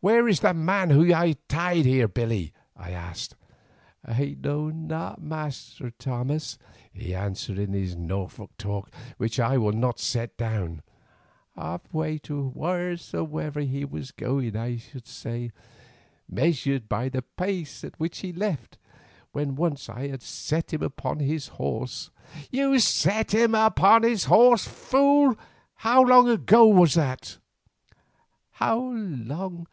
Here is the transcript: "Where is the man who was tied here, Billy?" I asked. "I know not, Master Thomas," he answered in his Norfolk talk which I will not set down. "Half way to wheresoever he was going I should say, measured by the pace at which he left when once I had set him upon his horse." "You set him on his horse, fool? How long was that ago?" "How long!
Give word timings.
"Where 0.00 0.28
is 0.28 0.40
the 0.40 0.52
man 0.52 0.90
who 0.90 1.06
was 1.06 1.36
tied 1.48 1.86
here, 1.86 2.06
Billy?" 2.06 2.52
I 2.76 2.90
asked. 2.90 3.36
"I 4.04 4.36
know 4.38 4.68
not, 4.68 5.22
Master 5.22 5.90
Thomas," 5.92 6.58
he 6.92 7.14
answered 7.14 7.58
in 7.58 7.72
his 7.72 7.96
Norfolk 7.96 8.50
talk 8.58 8.92
which 9.16 9.40
I 9.40 9.56
will 9.56 9.72
not 9.72 9.98
set 9.98 10.36
down. 10.36 10.82
"Half 11.56 11.90
way 11.94 12.18
to 12.18 12.48
wheresoever 12.54 13.60
he 13.60 13.86
was 13.86 14.10
going 14.10 14.54
I 14.54 14.76
should 14.76 15.06
say, 15.06 15.52
measured 16.28 16.86
by 16.86 17.08
the 17.08 17.22
pace 17.22 17.82
at 17.82 17.98
which 17.98 18.18
he 18.18 18.30
left 18.30 18.76
when 19.32 19.54
once 19.56 19.88
I 19.88 20.08
had 20.08 20.20
set 20.20 20.74
him 20.74 20.82
upon 20.82 21.20
his 21.20 21.48
horse." 21.48 22.10
"You 22.50 22.78
set 22.78 23.32
him 23.32 23.54
on 23.54 24.02
his 24.02 24.24
horse, 24.26 24.66
fool? 24.66 25.34
How 25.76 26.02
long 26.02 26.24
was 26.26 26.92
that 26.92 27.30
ago?" 27.30 27.40
"How 28.52 28.78
long! 28.80 29.66